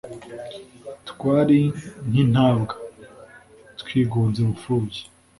twari 1.09 1.59
nk'intabwa, 2.07 2.75
twigunze 3.79 4.39
bupfubyi 4.47 5.01